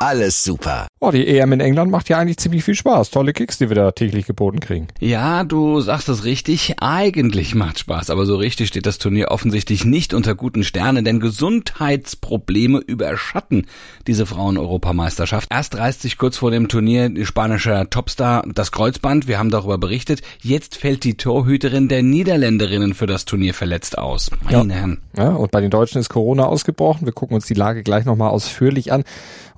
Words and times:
alles 0.00 0.44
super. 0.44 0.86
Oh, 1.00 1.10
die 1.10 1.26
EM 1.26 1.52
in 1.52 1.60
England 1.60 1.90
macht 1.90 2.08
ja 2.08 2.18
eigentlich 2.18 2.38
ziemlich 2.38 2.64
viel 2.64 2.74
Spaß. 2.74 3.10
Tolle 3.10 3.32
Kicks, 3.32 3.58
die 3.58 3.68
wir 3.68 3.76
da 3.76 3.92
täglich 3.92 4.26
geboten 4.26 4.60
kriegen. 4.60 4.88
Ja, 5.00 5.44
du 5.44 5.80
sagst 5.80 6.08
es 6.08 6.24
richtig. 6.24 6.76
Eigentlich 6.80 7.54
macht 7.54 7.78
Spaß, 7.78 8.10
aber 8.10 8.26
so 8.26 8.36
richtig 8.36 8.68
steht 8.68 8.86
das 8.86 8.98
Turnier 8.98 9.30
offensichtlich 9.30 9.84
nicht 9.84 10.14
unter 10.14 10.34
guten 10.34 10.64
Sternen, 10.64 11.04
denn 11.04 11.20
Gesundheitsprobleme 11.20 12.78
überschatten 12.78 13.66
diese 14.06 14.26
Frauen-Europameisterschaft. 14.26 15.48
Erst 15.50 15.76
reißt 15.76 16.02
sich 16.02 16.18
kurz 16.18 16.36
vor 16.36 16.50
dem 16.50 16.68
Turnier 16.68 17.08
die 17.08 17.26
spanische 17.26 17.86
Topstar 17.90 18.44
das 18.54 18.72
Kreuzband. 18.72 19.28
Wir 19.28 19.38
haben 19.38 19.50
darüber 19.50 19.78
berichtet. 19.78 20.22
Jetzt 20.40 20.76
fällt 20.76 21.04
die 21.04 21.16
Torhüterin 21.16 21.88
der 21.88 22.02
Niederländerinnen 22.02 22.94
für 22.94 23.06
das 23.06 23.24
Turnier 23.24 23.54
verletzt 23.54 23.98
aus. 23.98 24.30
Meine 24.44 24.72
ja. 24.72 24.78
Herren. 24.78 25.00
Ja, 25.16 25.30
und 25.30 25.50
bei 25.50 25.60
den 25.60 25.70
Deutschen 25.70 25.98
ist 26.00 26.08
Corona 26.08 26.44
ausgebrochen. 26.44 27.06
Wir 27.06 27.12
gucken 27.12 27.34
uns 27.34 27.46
die 27.46 27.54
Lage 27.54 27.82
gleich 27.82 28.04
nochmal 28.04 28.30
ausführlich 28.30 28.92
an. 28.92 29.04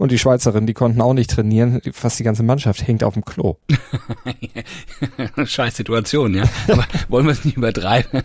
Und 0.01 0.13
die 0.13 0.19
Schweizerinnen, 0.31 0.69
die 0.69 0.75
konnten 0.75 1.01
auch 1.01 1.13
nicht 1.13 1.31
trainieren. 1.31 1.81
Fast 1.93 2.21
die 2.21 2.23
ganze 2.23 2.45
Mannschaft 2.45 2.87
hängt 2.87 3.03
auf 3.03 3.15
dem 3.15 3.25
Klo. 3.25 3.57
Scheiß 5.45 5.77
Situation, 5.77 6.35
ja. 6.35 6.45
Aber 6.69 6.85
wollen 7.09 7.27
wir 7.27 7.33
es 7.33 7.45
nicht 7.45 7.57
übertreiben? 7.57 8.23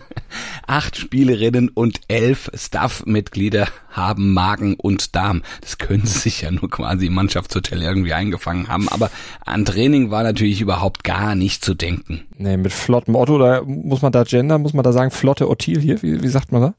Acht 0.68 0.96
Spielerinnen 0.96 1.68
und 1.68 2.00
elf 2.06 2.48
Staff-Mitglieder 2.54 3.66
haben 3.90 4.32
Magen 4.34 4.74
und 4.74 5.16
Darm. 5.16 5.42
Das 5.62 5.78
können 5.78 6.06
sie 6.06 6.18
sich 6.20 6.42
ja 6.42 6.52
nur 6.52 6.70
quasi 6.70 7.06
im 7.06 7.14
Mannschaftshotel 7.14 7.82
irgendwie 7.82 8.12
eingefangen 8.12 8.68
haben. 8.68 8.88
Aber 8.88 9.10
an 9.44 9.64
Training 9.64 10.12
war 10.12 10.22
natürlich 10.22 10.60
überhaupt 10.60 11.02
gar 11.02 11.34
nicht 11.34 11.64
zu 11.64 11.74
denken. 11.74 12.22
Nee, 12.38 12.56
mit 12.56 12.72
flottem 12.72 13.16
Otto, 13.16 13.36
da 13.36 13.62
muss 13.62 14.02
man 14.02 14.12
da 14.12 14.22
gendern, 14.22 14.62
muss 14.62 14.74
man 14.74 14.84
da 14.84 14.92
sagen, 14.92 15.10
flotte 15.10 15.48
Ottilie, 15.48 16.00
wie, 16.02 16.22
wie 16.22 16.28
sagt 16.28 16.52
man 16.52 16.62
da? 16.62 16.74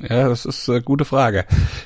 Ja, 0.00 0.28
das 0.28 0.44
ist 0.44 0.68
eine 0.68 0.82
gute 0.82 1.04
Frage. 1.04 1.44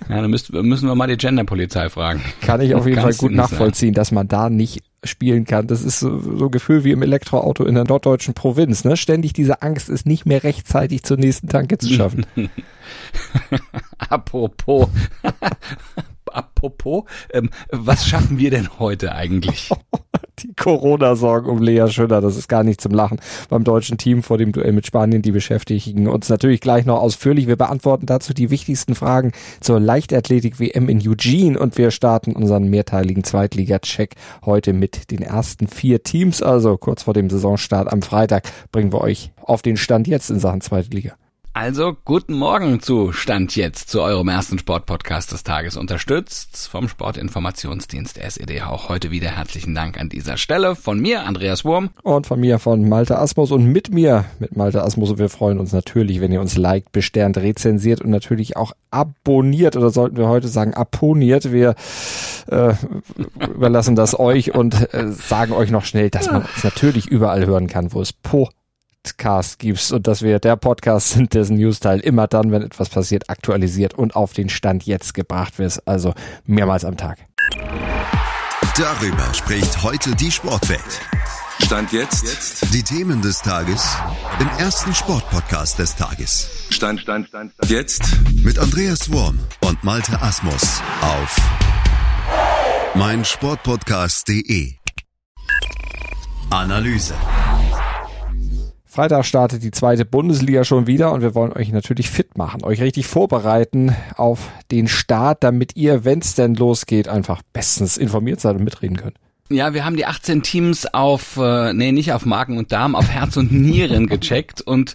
Ja, 0.09 0.21
dann 0.21 0.31
müssen, 0.31 0.67
müssen 0.67 0.89
wir 0.89 0.95
mal 0.95 1.07
die 1.07 1.17
Genderpolizei 1.17 1.89
fragen. 1.89 2.23
Kann 2.43 2.61
ich 2.61 2.75
auf 2.75 2.87
jeden 2.87 3.01
Fall 3.01 3.15
gut 3.15 3.33
nachvollziehen, 3.33 3.95
dass 3.95 4.13
man 4.13 4.29
da 4.29 4.51
nicht 4.51 4.83
spielen 5.05 5.45
kann. 5.45 5.67
Das 5.67 5.83
ist 5.83 6.01
so, 6.01 6.19
so 6.19 6.47
ein 6.47 6.51
Gefühl 6.51 6.85
wie 6.85 6.93
im 6.93 7.03
Elektroauto 7.03 7.65
in 7.65 7.75
der 7.75 7.85
norddeutschen 7.85 8.35
Provinz. 8.35 8.85
Ne? 8.85 8.97
Ständig 8.97 9.33
diese 9.33 9.63
Angst, 9.63 9.89
es 9.89 10.05
nicht 10.05 10.27
mehr 10.27 10.45
rechtzeitig 10.45 11.03
zur 11.03 11.17
nächsten 11.17 11.49
Tanke 11.49 11.79
zu 11.79 11.89
schaffen. 11.89 12.27
Apropos. 13.99 14.89
Apropos, 16.33 17.05
ähm, 17.33 17.51
was 17.71 18.07
schaffen 18.07 18.39
wir 18.39 18.51
denn 18.51 18.79
heute 18.79 19.15
eigentlich? 19.15 19.71
die 20.43 20.55
Corona-Sorgen 20.55 21.49
um 21.49 21.61
Lea 21.61 21.87
Schüller, 21.89 22.21
das 22.21 22.37
ist 22.37 22.49
gar 22.49 22.65
nicht 22.65 22.81
zum 22.81 22.93
Lachen. 22.93 23.21
Beim 23.49 23.65
deutschen 23.65 23.99
Team 23.99 24.23
vor 24.23 24.39
dem 24.39 24.53
Duell 24.53 24.73
mit 24.73 24.87
Spanien, 24.87 25.23
die 25.23 25.33
beschäftigen 25.33 26.09
uns 26.09 26.29
natürlich 26.29 26.61
gleich 26.61 26.85
noch 26.85 27.01
ausführlich. 27.01 27.47
Wir 27.47 27.57
beantworten 27.57 28.07
dazu 28.07 28.35
die 28.35 28.51
wichtigsten 28.51 28.95
Fragen 28.95 29.33
zur 29.61 29.81
Leichtathletik-WM 29.81 30.89
in 30.89 31.07
Eugene 31.07 31.59
und 31.59 31.79
wir 31.79 31.91
starten 31.91 32.35
unseren 32.35 32.69
mehrteiligen 32.69 33.25
Zweitliga-Check 33.25 34.15
heute 34.45 34.73
mit 34.73 35.11
den 35.11 35.23
ersten 35.23 35.69
vier 35.69 36.03
Teams. 36.03 36.43
Also 36.43 36.77
kurz 36.77 37.05
vor 37.05 37.15
dem 37.15 37.31
Saisonstart 37.31 37.93
am 37.93 38.03
Freitag 38.03 38.45
bringen 38.73 38.93
wir 38.93 39.01
euch 39.01 39.33
auf 39.43 39.63
den 39.63 39.77
Stand 39.77 40.09
jetzt 40.09 40.31
in 40.31 40.41
Sachen 40.41 40.61
Zweite 40.61 40.91
Liga. 40.91 41.15
Also 41.55 41.95
guten 42.07 42.33
Morgen 42.33 42.81
zu 42.81 43.13
Stand 43.13 43.57
jetzt 43.57 43.91
zu 43.91 44.01
eurem 44.01 44.29
ersten 44.29 44.59
Sportpodcast 44.59 45.33
des 45.33 45.45
Tages 45.45 45.77
unterstützt 45.77 46.67
vom 46.67 46.89
Sportinformationsdienst 46.89 48.17
SED. 48.17 48.63
Auch 48.63 48.89
heute 48.89 49.11
wieder 49.11 49.37
herzlichen 49.37 49.75
Dank 49.75 50.01
an 50.01 50.09
dieser 50.09 50.39
Stelle 50.39 50.75
von 50.75 50.99
mir, 50.99 51.27
Andreas 51.27 51.63
Wurm. 51.67 51.91
Und 52.05 52.27
von 52.27 52.41
mir, 52.41 52.59
von 52.59 52.89
Malte 52.89 53.19
Asmus 53.19 53.51
und 53.51 53.67
mit 53.67 53.93
mir, 53.93 54.25
mit 54.39 54.57
Malte 54.57 54.83
Asmus. 54.83 55.11
Und 55.11 55.19
wir 55.19 55.29
freuen 55.29 55.59
uns 55.59 55.75
natürlich, 55.75 56.23
wenn 56.23 56.33
ihr 56.33 56.41
uns 56.41 56.57
liked, 56.57 56.91
besternt, 56.91 57.37
rezensiert 57.37 58.01
und 58.01 58.09
natürlich 58.09 58.57
auch 58.57 58.73
abonniert 58.91 59.77
oder 59.77 59.91
sollten 59.91 60.17
wir 60.17 60.29
heute 60.29 60.49
sagen 60.49 60.73
apponiert. 60.73 61.53
Wir 61.53 61.75
äh, 62.47 62.73
überlassen 63.55 63.95
das 63.95 64.19
euch 64.19 64.55
und 64.55 64.95
äh, 64.95 65.13
sagen 65.13 65.53
euch 65.53 65.71
noch 65.71 65.85
schnell, 65.85 66.09
dass 66.09 66.31
man 66.31 66.45
uns 66.45 66.65
natürlich 66.65 67.09
überall 67.09 67.45
hören 67.45 67.67
kann, 67.67 67.93
wo 67.93 68.01
es 68.01 68.15
Po 68.15 68.49
Podcast 69.03 69.59
gibst 69.59 69.93
und 69.93 70.07
dass 70.07 70.23
wir 70.23 70.39
der 70.39 70.57
Podcast 70.57 71.11
sind, 71.11 71.35
dessen 71.35 71.57
News-Teil 71.57 72.01
immer 72.01 72.27
dann, 72.29 72.53
wenn 72.53 72.63
etwas 72.63 72.89
passiert, 72.89 73.29
aktualisiert 73.29 73.95
und 73.95 74.15
auf 74.15 74.33
den 74.33 74.49
Stand 74.49 74.85
jetzt 74.85 75.15
gebracht 75.15 75.59
wird, 75.59 75.83
also 75.87 76.15
mehrmals 76.45 76.85
am 76.85 76.97
Tag. 76.97 77.19
Darüber 78.77 79.35
spricht 79.35 79.83
heute 79.83 80.15
die 80.15 80.31
Sportwelt. 80.31 81.01
Stand 81.61 81.93
jetzt. 81.93 82.25
jetzt. 82.25 82.75
Die 82.75 82.83
Themen 82.83 83.23
des 83.23 83.41
Tages 83.41 83.97
im 84.41 84.49
ersten 84.59 84.95
Sportpodcast 84.95 85.79
des 85.79 85.95
Tages. 85.95 86.67
Stand, 86.71 87.01
Stand, 87.01 87.29
Stand, 87.29 87.53
Stand. 87.53 87.71
Jetzt 87.71 88.03
mit 88.43 88.59
Andreas 88.59 89.13
Worm 89.13 89.39
und 89.61 89.83
Malte 89.85 90.21
Asmus 90.21 90.81
auf 91.03 91.37
meinsportpodcast.de. 92.95 94.75
Analyse. 96.51 97.15
Freitag 98.93 99.25
startet 99.25 99.63
die 99.63 99.71
zweite 99.71 100.05
Bundesliga 100.05 100.65
schon 100.65 100.87
wieder 100.87 101.13
und 101.13 101.23
wir 101.23 101.35
wollen 101.35 101.55
euch 101.55 101.73
natürlich 101.73 102.11
fit 102.11 102.37
machen, 102.37 102.63
euch 102.63 102.83
richtig 102.83 103.07
vorbereiten 103.07 103.97
auf 104.17 104.51
den 104.71 104.87
Start, 104.87 105.43
damit 105.43 105.77
ihr, 105.77 106.05
wenn 106.05 106.19
es 106.19 106.35
denn 106.35 106.55
losgeht, 106.55 107.09
einfach 107.09 107.41
bestens 107.55 107.97
informiert 107.97 108.41
seid 108.41 108.57
und 108.57 108.65
mitreden 108.65 108.99
könnt. 108.99 109.17
Ja, 109.53 109.75
wir 109.75 109.85
haben 109.85 109.97
die 109.97 110.07
18 110.07 110.43
Teams 110.43 110.87
auf, 110.87 111.37
äh, 111.37 111.75
nee, 111.75 111.93
nicht 111.93 112.13
auf 112.15 112.25
Magen 112.25 112.57
und 112.57 112.73
Darm, 112.73 112.95
auf 112.95 113.11
Herz 113.11 113.37
und 113.37 113.53
Nieren 113.53 114.07
gecheckt 114.07 114.61
und 114.67 114.95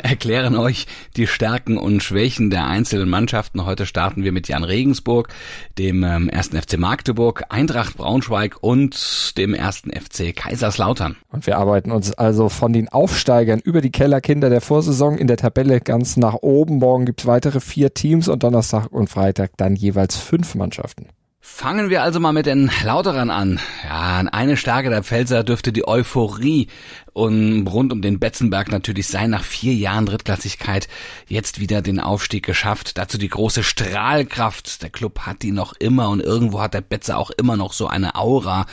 erklären 0.00 0.54
euch 0.56 0.86
die 1.16 1.26
Stärken 1.26 1.76
und 1.76 2.04
Schwächen 2.04 2.50
der 2.50 2.66
einzelnen 2.66 3.08
Mannschaften. 3.08 3.66
Heute 3.66 3.84
starten 3.84 4.22
wir 4.22 4.30
mit 4.30 4.46
Jan 4.46 4.62
Regensburg, 4.62 5.28
dem 5.76 6.04
ähm, 6.04 6.28
ersten 6.28 6.56
FC 6.56 6.78
Magdeburg, 6.78 7.44
Eintracht 7.48 7.96
Braunschweig 7.96 8.58
und 8.60 9.36
dem 9.36 9.54
ersten 9.54 9.90
FC 9.90 10.34
Kaiserslautern. 10.34 11.16
Und 11.32 11.46
wir 11.48 11.58
arbeiten 11.58 11.90
uns 11.90 12.12
also 12.12 12.48
von 12.48 12.72
den 12.72 12.88
Aufsteigern 12.88 13.58
über 13.58 13.80
die 13.80 13.90
Kellerkinder 13.90 14.50
der 14.50 14.60
Vorsaison 14.60 15.18
in 15.18 15.26
der 15.26 15.36
Tabelle 15.36 15.80
ganz 15.80 16.16
nach 16.16 16.34
oben. 16.34 16.78
Morgen 16.78 17.06
gibt's 17.06 17.26
weitere 17.26 17.58
vier 17.58 17.92
Teams 17.92 18.28
und 18.28 18.44
Donnerstag 18.44 18.86
und 18.92 19.10
Freitag 19.10 19.56
dann 19.56 19.74
jeweils 19.74 20.16
fünf 20.16 20.54
Mannschaften. 20.54 21.08
Fangen 21.48 21.88
wir 21.88 22.02
also 22.02 22.20
mal 22.20 22.32
mit 22.32 22.44
den 22.44 22.70
Lauterern 22.84 23.30
an. 23.30 23.60
Ja, 23.84 24.18
eine 24.30 24.58
Stärke 24.58 24.90
der 24.90 25.02
Pfälzer 25.02 25.42
dürfte 25.42 25.72
die 25.72 25.88
Euphorie 25.88 26.66
und 27.16 27.66
rund 27.66 27.94
um 27.94 28.02
den 28.02 28.18
Betzenberg 28.18 28.70
natürlich 28.70 29.06
sein. 29.06 29.30
Nach 29.30 29.42
vier 29.42 29.72
Jahren 29.72 30.04
Drittklassigkeit 30.04 30.86
jetzt 31.26 31.58
wieder 31.58 31.80
den 31.80 31.98
Aufstieg 31.98 32.44
geschafft. 32.44 32.98
Dazu 32.98 33.16
die 33.16 33.30
große 33.30 33.62
Strahlkraft. 33.62 34.82
Der 34.82 34.90
Club 34.90 35.20
hat 35.20 35.40
die 35.40 35.50
noch 35.50 35.72
immer 35.72 36.10
und 36.10 36.20
irgendwo 36.20 36.60
hat 36.60 36.74
der 36.74 36.82
Betze 36.82 37.16
auch 37.16 37.30
immer 37.30 37.56
noch 37.56 37.72
so 37.72 37.86
eine 37.86 38.16
Aura. 38.16 38.66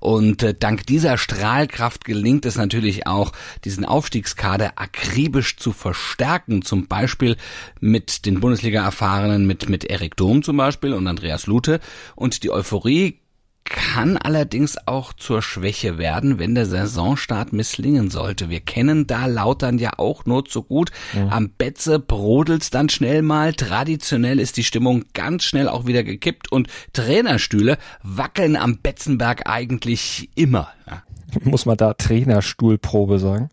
Und 0.00 0.42
äh, 0.42 0.54
dank 0.58 0.86
dieser 0.86 1.18
Strahlkraft 1.18 2.06
gelingt 2.06 2.46
es 2.46 2.56
natürlich 2.56 3.06
auch, 3.06 3.32
diesen 3.66 3.84
Aufstiegskader 3.84 4.72
akribisch 4.76 5.58
zu 5.58 5.72
verstärken. 5.72 6.62
Zum 6.62 6.86
Beispiel 6.86 7.36
mit 7.80 8.24
den 8.24 8.40
Bundesliga-Erfahrenen, 8.40 9.46
mit, 9.46 9.68
mit 9.68 9.84
Erik 9.84 10.16
Dom 10.16 10.42
zum 10.42 10.56
Beispiel 10.56 10.94
und 10.94 11.06
Andreas 11.06 11.46
Lute. 11.46 11.80
Und 12.16 12.44
die 12.44 12.50
Euphorie 12.50 13.20
kann 13.64 14.16
allerdings 14.16 14.76
auch 14.86 15.12
zur 15.12 15.42
Schwäche 15.42 15.98
werden, 15.98 16.38
wenn 16.38 16.54
der 16.54 16.66
Saisonstart 16.66 17.52
misslingen 17.52 18.10
sollte. 18.10 18.50
Wir 18.50 18.60
kennen 18.60 19.06
da 19.06 19.26
Lautern 19.26 19.78
ja 19.78 19.92
auch 19.98 20.24
nur 20.26 20.44
zu 20.44 20.62
gut. 20.62 20.90
Ja. 21.14 21.28
Am 21.28 21.50
Betze 21.50 22.00
brodelt's 22.00 22.70
dann 22.70 22.88
schnell 22.88 23.22
mal. 23.22 23.54
Traditionell 23.54 24.40
ist 24.40 24.56
die 24.56 24.64
Stimmung 24.64 25.04
ganz 25.14 25.44
schnell 25.44 25.68
auch 25.68 25.86
wieder 25.86 26.02
gekippt 26.02 26.50
und 26.50 26.68
Trainerstühle 26.92 27.78
wackeln 28.02 28.56
am 28.56 28.78
Betzenberg 28.78 29.48
eigentlich 29.48 30.30
immer. 30.34 30.68
Ja. 30.86 31.02
Muss 31.42 31.66
man 31.66 31.76
da 31.76 31.94
Trainerstuhlprobe 31.94 33.18
sagen? 33.18 33.50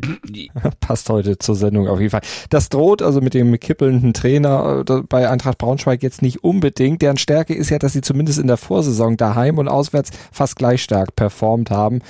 Passt 0.80 1.08
heute 1.10 1.38
zur 1.38 1.54
Sendung 1.54 1.88
auf 1.88 1.98
jeden 1.98 2.10
Fall. 2.10 2.22
Das 2.50 2.68
droht 2.68 3.02
also 3.02 3.20
mit 3.20 3.34
dem 3.34 3.58
kippelnden 3.58 4.14
Trainer 4.14 4.84
äh, 4.88 5.02
bei 5.08 5.28
Eintracht 5.28 5.58
Braunschweig 5.58 6.02
jetzt 6.02 6.22
nicht 6.22 6.44
unbedingt. 6.44 7.02
Deren 7.02 7.16
Stärke 7.16 7.54
ist 7.54 7.70
ja, 7.70 7.78
dass 7.78 7.92
sie 7.92 8.00
zumindest 8.00 8.38
in 8.38 8.46
der 8.46 8.56
Vorsaison 8.56 9.16
daheim 9.16 9.58
und 9.58 9.68
auswärts 9.68 10.10
fast 10.32 10.56
gleich 10.56 10.82
stark 10.82 11.16
performt 11.16 11.70
haben. 11.70 12.00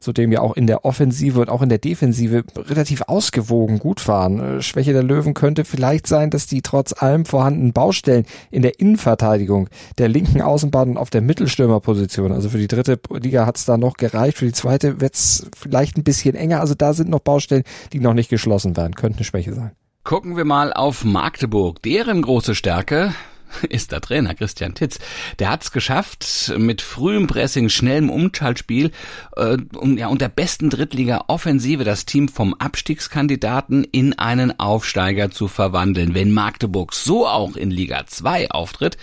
Zudem 0.00 0.32
ja 0.32 0.40
auch 0.40 0.56
in 0.56 0.66
der 0.66 0.84
Offensive 0.84 1.40
und 1.40 1.50
auch 1.50 1.62
in 1.62 1.68
der 1.68 1.78
Defensive 1.78 2.44
relativ 2.56 3.02
ausgewogen 3.02 3.78
gut 3.78 4.06
waren. 4.08 4.58
Äh, 4.58 4.62
Schwäche 4.62 4.92
der 4.92 5.02
Löwen 5.02 5.34
könnte 5.34 5.64
vielleicht 5.64 6.06
sein, 6.06 6.30
dass 6.30 6.46
die 6.46 6.62
trotz 6.62 6.92
allem 6.92 7.24
vorhandenen 7.24 7.72
Baustellen 7.72 8.26
in 8.50 8.62
der 8.62 8.80
Innenverteidigung, 8.80 9.68
der 9.98 10.08
linken 10.08 10.42
Außenbahn 10.42 10.90
und 10.90 10.96
auf 10.96 11.10
der 11.10 11.22
Mittelstürmerposition, 11.22 12.32
also 12.32 12.48
für 12.48 12.58
die 12.58 12.68
dritte 12.68 12.98
Liga 13.10 13.46
hat 13.46 13.56
es 13.56 13.64
da 13.64 13.76
noch 13.76 13.94
gereicht, 13.94 14.38
für 14.38 14.46
die 14.46 14.52
zweite 14.52 15.00
wird 15.00 15.14
es 15.14 15.46
vielleicht 15.56 15.96
ein 15.96 16.04
bisschen 16.04 16.34
enger, 16.34 16.60
also 16.60 16.74
da 16.74 16.92
sind 16.92 17.10
noch 17.10 17.20
Baustellen, 17.20 17.64
die 17.92 18.00
noch 18.00 18.14
nicht 18.14 18.30
geschlossen 18.30 18.76
werden, 18.76 18.94
könnte 18.94 19.18
eine 19.18 19.24
Schwäche 19.24 19.54
sein. 19.54 19.72
Gucken 20.04 20.36
wir 20.36 20.44
mal 20.44 20.72
auf 20.72 21.04
Magdeburg, 21.04 21.82
deren 21.82 22.22
große 22.22 22.54
Stärke 22.54 23.12
ist 23.68 23.92
der 23.92 24.00
Trainer 24.00 24.34
Christian 24.34 24.74
Titz. 24.74 24.98
Der 25.38 25.50
hat 25.50 25.62
es 25.62 25.72
geschafft, 25.72 26.52
mit 26.56 26.82
frühem 26.82 27.26
Pressing, 27.26 27.68
schnellem 27.68 28.10
Umschaltspiel 28.10 28.90
äh, 29.36 29.56
und, 29.76 29.98
ja, 29.98 30.08
und 30.08 30.20
der 30.20 30.28
besten 30.28 30.70
Drittliga-Offensive 30.70 31.84
das 31.84 32.06
Team 32.06 32.28
vom 32.28 32.54
Abstiegskandidaten 32.54 33.84
in 33.84 34.18
einen 34.18 34.58
Aufsteiger 34.58 35.30
zu 35.30 35.48
verwandeln. 35.48 36.14
Wenn 36.14 36.32
Magdeburg 36.32 36.94
so 36.94 37.26
auch 37.26 37.56
in 37.56 37.70
Liga 37.70 38.06
2 38.06 38.50
auftritt, 38.50 38.96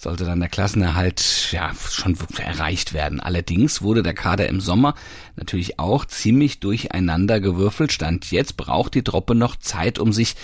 sollte 0.00 0.24
dann 0.24 0.40
der 0.40 0.48
Klassenerhalt 0.48 1.52
ja 1.52 1.72
schon 1.90 2.16
erreicht 2.38 2.94
werden. 2.94 3.20
Allerdings 3.20 3.82
wurde 3.82 4.02
der 4.02 4.14
Kader 4.14 4.48
im 4.48 4.60
Sommer 4.60 4.94
natürlich 5.36 5.78
auch 5.78 6.06
ziemlich 6.06 6.60
durcheinander 6.60 7.40
gewürfelt. 7.40 7.92
Stand 7.92 8.30
jetzt 8.30 8.56
braucht 8.56 8.94
die 8.94 9.04
Truppe 9.04 9.34
noch 9.34 9.56
Zeit, 9.56 9.98
um 9.98 10.12
sich 10.12 10.36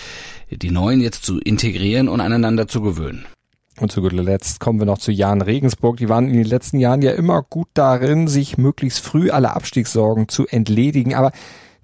die 0.51 0.71
Neuen 0.71 1.01
jetzt 1.01 1.25
zu 1.25 1.39
integrieren 1.39 2.07
und 2.07 2.21
aneinander 2.21 2.67
zu 2.67 2.81
gewöhnen. 2.81 3.25
Und 3.79 3.91
zu 3.91 4.01
guter 4.01 4.23
Letzt 4.23 4.59
kommen 4.59 4.79
wir 4.79 4.85
noch 4.85 4.97
zu 4.97 5.11
Jan 5.11 5.41
Regensburg. 5.41 5.97
Die 5.97 6.09
waren 6.09 6.27
in 6.27 6.33
den 6.33 6.45
letzten 6.45 6.79
Jahren 6.79 7.01
ja 7.01 7.11
immer 7.11 7.43
gut 7.43 7.67
darin, 7.73 8.27
sich 8.27 8.57
möglichst 8.57 8.99
früh 8.99 9.29
alle 9.29 9.55
Abstiegssorgen 9.55 10.27
zu 10.29 10.47
entledigen. 10.47 11.13
Aber 11.13 11.31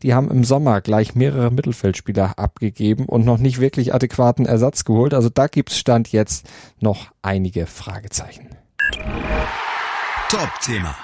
die 0.02 0.14
haben 0.14 0.30
im 0.32 0.44
Sommer 0.44 0.82
gleich 0.82 1.16
mehrere 1.16 1.52
Mittelfeldspieler 1.52 2.38
abgegeben 2.38 3.06
und 3.06 3.26
noch 3.26 3.38
nicht 3.38 3.60
wirklich 3.60 3.94
adäquaten 3.94 4.46
Ersatz 4.46 4.86
geholt. 4.86 5.14
Also 5.14 5.30
da 5.30 5.48
gibt's 5.48 5.78
Stand 5.78 6.12
jetzt 6.12 6.48
noch 6.80 7.12
einige 7.22 7.68
Fragezeichen. 7.68 8.50
Top-Thema. 10.30 10.96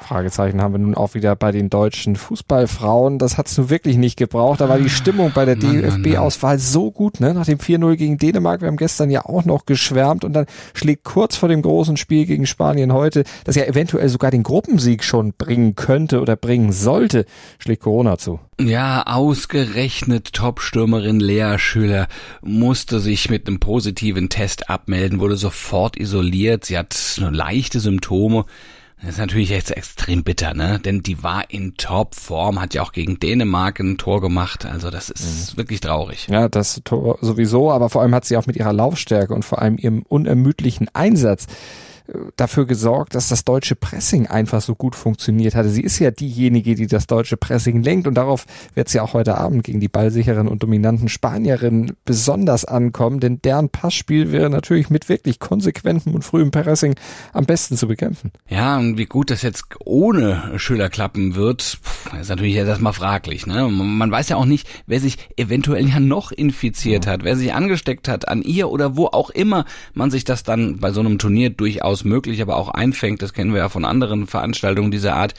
Fragezeichen 0.00 0.62
haben 0.62 0.72
wir 0.72 0.78
nun 0.78 0.94
auch 0.94 1.14
wieder 1.14 1.36
bei 1.36 1.52
den 1.52 1.70
deutschen 1.70 2.16
Fußballfrauen. 2.16 3.18
Das 3.18 3.36
hat's 3.36 3.56
nun 3.58 3.68
wirklich 3.68 3.96
nicht 3.96 4.16
gebraucht. 4.16 4.60
Da 4.60 4.68
war 4.68 4.78
die 4.78 4.88
Stimmung 4.88 5.32
bei 5.34 5.44
der 5.44 5.56
DFB-Auswahl 5.56 6.58
so 6.58 6.90
gut, 6.90 7.20
ne? 7.20 7.34
Nach 7.34 7.44
dem 7.44 7.58
4-0 7.58 7.96
gegen 7.96 8.16
Dänemark. 8.16 8.60
Wir 8.60 8.68
haben 8.68 8.76
gestern 8.76 9.10
ja 9.10 9.26
auch 9.26 9.44
noch 9.44 9.66
geschwärmt 9.66 10.24
und 10.24 10.32
dann 10.32 10.46
schlägt 10.74 11.04
kurz 11.04 11.36
vor 11.36 11.48
dem 11.48 11.62
großen 11.62 11.96
Spiel 11.96 12.26
gegen 12.26 12.46
Spanien 12.46 12.92
heute, 12.92 13.24
das 13.44 13.56
ja 13.56 13.64
eventuell 13.64 14.08
sogar 14.08 14.30
den 14.30 14.42
Gruppensieg 14.42 15.04
schon 15.04 15.34
bringen 15.36 15.74
könnte 15.74 16.20
oder 16.20 16.36
bringen 16.36 16.72
sollte, 16.72 17.26
schlägt 17.58 17.82
Corona 17.82 18.18
zu. 18.18 18.40
Ja, 18.60 19.04
ausgerechnet 19.06 20.32
Top-Stürmerin 20.32 21.20
Lea 21.20 21.58
Schüler 21.58 22.08
musste 22.40 22.98
sich 22.98 23.30
mit 23.30 23.46
einem 23.46 23.60
positiven 23.60 24.28
Test 24.30 24.68
abmelden, 24.70 25.20
wurde 25.20 25.36
sofort 25.36 25.96
isoliert. 25.96 26.64
Sie 26.64 26.76
hat 26.78 27.18
nur 27.20 27.30
leichte 27.30 27.78
Symptome. 27.78 28.46
Das 29.00 29.10
ist 29.10 29.18
natürlich 29.18 29.50
jetzt 29.50 29.70
extrem 29.70 30.24
bitter, 30.24 30.54
ne? 30.54 30.80
Denn 30.80 31.02
die 31.02 31.22
war 31.22 31.50
in 31.50 31.76
Topform, 31.76 32.60
hat 32.60 32.74
ja 32.74 32.82
auch 32.82 32.92
gegen 32.92 33.20
Dänemark 33.20 33.78
ein 33.78 33.96
Tor 33.96 34.20
gemacht. 34.20 34.66
Also 34.66 34.90
das 34.90 35.08
ist 35.08 35.52
mhm. 35.52 35.58
wirklich 35.58 35.80
traurig. 35.80 36.26
Ja, 36.28 36.48
das 36.48 36.80
Tor 36.84 37.18
sowieso, 37.20 37.70
aber 37.70 37.90
vor 37.90 38.02
allem 38.02 38.14
hat 38.14 38.24
sie 38.24 38.36
auch 38.36 38.46
mit 38.46 38.56
ihrer 38.56 38.72
Laufstärke 38.72 39.34
und 39.34 39.44
vor 39.44 39.62
allem 39.62 39.78
ihrem 39.78 40.02
unermüdlichen 40.02 40.88
Einsatz 40.94 41.46
dafür 42.36 42.66
gesorgt, 42.66 43.14
dass 43.14 43.28
das 43.28 43.44
deutsche 43.44 43.74
Pressing 43.74 44.26
einfach 44.26 44.62
so 44.62 44.74
gut 44.74 44.96
funktioniert 44.96 45.54
hatte. 45.54 45.68
Sie 45.68 45.82
ist 45.82 45.98
ja 45.98 46.10
diejenige, 46.10 46.74
die 46.74 46.86
das 46.86 47.06
deutsche 47.06 47.36
Pressing 47.36 47.82
lenkt 47.82 48.06
und 48.06 48.14
darauf 48.14 48.46
wird 48.74 48.88
sie 48.88 49.00
auch 49.00 49.12
heute 49.12 49.36
Abend 49.36 49.64
gegen 49.64 49.80
die 49.80 49.88
ballsicheren 49.88 50.48
und 50.48 50.62
dominanten 50.62 51.08
Spanierinnen 51.08 51.92
besonders 52.04 52.64
ankommen, 52.64 53.20
denn 53.20 53.42
deren 53.42 53.68
Passspiel 53.68 54.32
wäre 54.32 54.48
natürlich 54.48 54.88
mit 54.88 55.08
wirklich 55.08 55.38
konsequentem 55.38 56.14
und 56.14 56.22
frühem 56.22 56.50
Pressing 56.50 56.94
am 57.32 57.44
besten 57.44 57.76
zu 57.76 57.86
bekämpfen. 57.86 58.32
Ja, 58.48 58.78
und 58.78 58.96
wie 58.96 59.06
gut 59.06 59.30
das 59.30 59.42
jetzt 59.42 59.66
ohne 59.84 60.52
Schüler 60.56 60.88
klappen 60.88 61.34
wird, 61.34 61.78
ist 62.18 62.28
natürlich 62.28 62.54
erstmal 62.54 62.94
fraglich. 62.94 63.46
Ne? 63.46 63.68
Man 63.68 64.10
weiß 64.10 64.30
ja 64.30 64.36
auch 64.36 64.46
nicht, 64.46 64.66
wer 64.86 65.00
sich 65.00 65.18
eventuell 65.36 65.86
ja 65.86 66.00
noch 66.00 66.32
infiziert 66.32 67.06
hat, 67.06 67.22
wer 67.24 67.36
sich 67.36 67.52
angesteckt 67.52 68.08
hat 68.08 68.28
an 68.28 68.40
ihr 68.42 68.70
oder 68.70 68.96
wo 68.96 69.06
auch 69.06 69.28
immer 69.28 69.66
man 69.92 70.10
sich 70.10 70.24
das 70.24 70.42
dann 70.42 70.78
bei 70.78 70.90
so 70.90 71.00
einem 71.00 71.18
Turnier 71.18 71.50
durchaus 71.50 71.97
durchaus 71.98 72.04
möglich, 72.04 72.42
aber 72.42 72.56
auch 72.56 72.68
einfängt. 72.68 73.22
Das 73.22 73.32
kennen 73.32 73.52
wir 73.52 73.60
ja 73.60 73.68
von 73.68 73.84
anderen 73.84 74.26
Veranstaltungen 74.26 74.90
dieser 74.90 75.16
Art. 75.16 75.34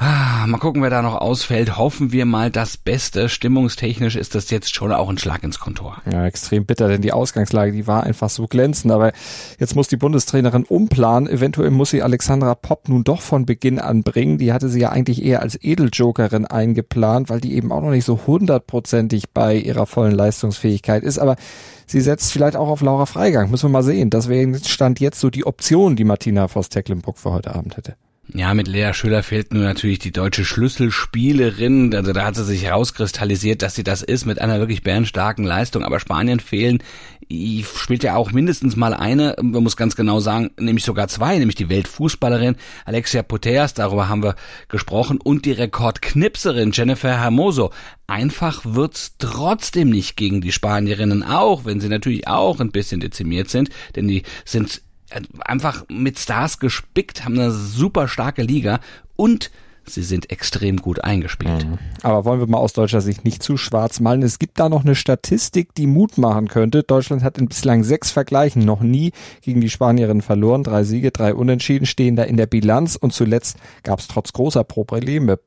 Ah, 0.00 0.46
mal 0.46 0.58
gucken, 0.58 0.80
wer 0.80 0.90
da 0.90 1.02
noch 1.02 1.16
ausfällt. 1.16 1.76
Hoffen 1.76 2.12
wir 2.12 2.24
mal 2.24 2.52
das 2.52 2.76
Beste. 2.76 3.28
Stimmungstechnisch 3.28 4.14
ist 4.14 4.36
das 4.36 4.48
jetzt 4.50 4.72
schon 4.72 4.92
auch 4.92 5.08
ein 5.08 5.18
Schlag 5.18 5.42
ins 5.42 5.58
Kontor. 5.58 6.00
Ja, 6.08 6.24
extrem 6.24 6.66
bitter, 6.66 6.86
denn 6.86 7.02
die 7.02 7.12
Ausgangslage, 7.12 7.72
die 7.72 7.88
war 7.88 8.04
einfach 8.04 8.30
so 8.30 8.46
glänzend. 8.46 8.92
Aber 8.92 9.10
jetzt 9.58 9.74
muss 9.74 9.88
die 9.88 9.96
Bundestrainerin 9.96 10.62
umplanen. 10.62 11.28
Eventuell 11.28 11.70
muss 11.70 11.90
sie 11.90 12.04
Alexandra 12.04 12.54
Popp 12.54 12.88
nun 12.88 13.02
doch 13.02 13.22
von 13.22 13.44
Beginn 13.44 13.80
an 13.80 14.04
bringen. 14.04 14.38
Die 14.38 14.52
hatte 14.52 14.68
sie 14.68 14.78
ja 14.78 14.90
eigentlich 14.90 15.24
eher 15.24 15.42
als 15.42 15.58
Edeljokerin 15.60 16.46
eingeplant, 16.46 17.28
weil 17.28 17.40
die 17.40 17.54
eben 17.54 17.72
auch 17.72 17.82
noch 17.82 17.90
nicht 17.90 18.04
so 18.04 18.20
hundertprozentig 18.24 19.30
bei 19.30 19.56
ihrer 19.56 19.86
vollen 19.86 20.14
Leistungsfähigkeit 20.14 21.02
ist. 21.02 21.18
Aber 21.18 21.34
sie 21.90 22.00
setzt 22.00 22.32
vielleicht 22.32 22.56
auch 22.56 22.68
auf 22.68 22.80
Laura 22.80 23.06
Freigang. 23.06 23.50
Müssen 23.50 23.64
wir 23.64 23.72
mal 23.72 23.82
sehen. 23.82 24.10
Das 24.10 24.28
wäre 24.28 24.58
Stand 24.64 25.00
jetzt 25.00 25.20
so 25.20 25.30
die 25.30 25.46
Option, 25.46 25.96
die 25.96 26.04
Martina 26.04 26.48
Voss-Tecklenburg 26.48 27.18
für 27.18 27.32
heute 27.32 27.54
Abend 27.54 27.76
hätte. 27.76 27.96
Ja, 28.34 28.52
mit 28.52 28.68
Lea 28.68 28.92
Schüller 28.92 29.22
fehlt 29.22 29.54
nur 29.54 29.62
natürlich 29.62 30.00
die 30.00 30.10
deutsche 30.10 30.44
Schlüsselspielerin. 30.44 31.94
Also 31.94 32.12
da 32.12 32.26
hat 32.26 32.36
sie 32.36 32.44
sich 32.44 32.64
herauskristallisiert, 32.64 33.62
dass 33.62 33.74
sie 33.74 33.84
das 33.84 34.02
ist 34.02 34.26
mit 34.26 34.38
einer 34.38 34.58
wirklich 34.58 34.82
bärenstarken 34.82 35.44
Leistung. 35.44 35.82
Aber 35.82 35.98
Spanien 35.98 36.38
fehlen, 36.38 36.82
spielt 37.30 38.02
ja 38.02 38.16
auch 38.16 38.30
mindestens 38.30 38.76
mal 38.76 38.92
eine, 38.92 39.34
man 39.40 39.62
muss 39.62 39.78
ganz 39.78 39.96
genau 39.96 40.20
sagen, 40.20 40.50
nämlich 40.58 40.84
sogar 40.84 41.08
zwei, 41.08 41.38
nämlich 41.38 41.56
die 41.56 41.70
Weltfußballerin 41.70 42.56
Alexia 42.84 43.22
Puteas, 43.22 43.72
darüber 43.74 44.08
haben 44.10 44.22
wir 44.22 44.34
gesprochen, 44.68 45.18
und 45.22 45.44
die 45.44 45.52
Rekordknipserin 45.52 46.72
Jennifer 46.72 47.20
Hermoso. 47.20 47.70
Einfach 48.06 48.62
wird's 48.64 49.16
trotzdem 49.18 49.90
nicht 49.90 50.16
gegen 50.16 50.40
die 50.40 50.52
Spanierinnen, 50.52 51.22
auch 51.22 51.64
wenn 51.64 51.80
sie 51.80 51.88
natürlich 51.88 52.28
auch 52.28 52.60
ein 52.60 52.72
bisschen 52.72 53.00
dezimiert 53.00 53.50
sind, 53.50 53.70
denn 53.96 54.08
die 54.08 54.22
sind 54.44 54.82
einfach 55.40 55.84
mit 55.88 56.18
Stars 56.18 56.58
gespickt, 56.58 57.24
haben 57.24 57.38
eine 57.38 57.50
super 57.50 58.08
starke 58.08 58.42
Liga 58.42 58.80
und 59.16 59.50
sie 59.90 60.02
sind 60.02 60.30
extrem 60.30 60.76
gut 60.76 61.02
eingespielt. 61.02 61.66
Mhm. 61.66 61.78
Aber 62.02 62.24
wollen 62.24 62.40
wir 62.40 62.46
mal 62.46 62.58
aus 62.58 62.72
deutscher 62.72 63.00
Sicht 63.00 63.24
nicht 63.24 63.42
zu 63.42 63.56
schwarz 63.56 64.00
malen. 64.00 64.22
Es 64.22 64.38
gibt 64.38 64.58
da 64.60 64.68
noch 64.68 64.84
eine 64.84 64.94
Statistik, 64.94 65.74
die 65.74 65.86
Mut 65.86 66.18
machen 66.18 66.48
könnte. 66.48 66.82
Deutschland 66.82 67.22
hat 67.22 67.38
in 67.38 67.48
bislang 67.48 67.84
sechs 67.84 68.10
Vergleichen 68.10 68.64
noch 68.64 68.80
nie 68.80 69.12
gegen 69.40 69.60
die 69.60 69.70
Spanierinnen 69.70 70.22
verloren. 70.22 70.62
Drei 70.62 70.84
Siege, 70.84 71.10
drei 71.10 71.34
Unentschieden 71.34 71.86
stehen 71.86 72.16
da 72.16 72.24
in 72.24 72.36
der 72.36 72.46
Bilanz. 72.46 72.96
Und 72.96 73.12
zuletzt 73.12 73.56
gab 73.82 73.98
es 73.98 74.08
trotz 74.08 74.32
großer 74.32 74.64
Probleme, 74.64 75.38